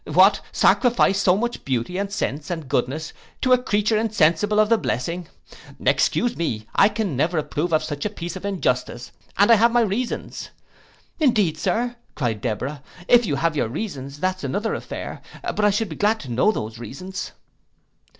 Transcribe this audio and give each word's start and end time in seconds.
What! 0.11 0.41
Sacrifice 0.51 1.19
so 1.21 1.37
much 1.37 1.63
beauty, 1.63 1.99
and 1.99 2.11
sense, 2.11 2.49
and 2.49 2.67
goodness, 2.67 3.13
to 3.41 3.53
a 3.53 3.61
creature 3.61 3.97
insensible 3.99 4.59
of 4.59 4.67
the 4.67 4.79
blessing! 4.79 5.27
Excuse 5.79 6.35
me, 6.35 6.65
I 6.73 6.89
can 6.89 7.15
never 7.15 7.37
approve 7.37 7.71
of 7.71 7.83
such 7.83 8.03
a 8.03 8.09
piece 8.09 8.35
of 8.35 8.43
injustice 8.43 9.11
And 9.37 9.51
I 9.51 9.55
have 9.57 9.71
my 9.71 9.81
reasons!'—'Indeed, 9.81 11.55
Sir,' 11.55 11.97
cried 12.15 12.41
Deborah, 12.41 12.81
'if 13.07 13.27
you 13.27 13.35
have 13.35 13.55
your 13.55 13.67
reasons, 13.67 14.19
that's 14.19 14.43
another 14.43 14.73
affair; 14.73 15.21
but 15.43 15.63
I 15.63 15.69
should 15.69 15.89
be 15.89 15.95
glad 15.95 16.19
to 16.21 16.31
know 16.31 16.51
those 16.51 16.79
reasons. 16.79 17.33